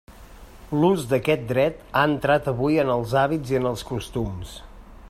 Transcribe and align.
L'ús 0.83 1.03
d'aquest 1.11 1.43
dret 1.51 1.83
ha 2.01 2.07
entrat 2.13 2.51
avui 2.53 2.81
en 2.87 2.91
els 2.95 3.15
hàbits 3.25 3.55
i 3.55 3.61
en 3.63 3.71
els 3.75 3.87
costums. 3.93 4.61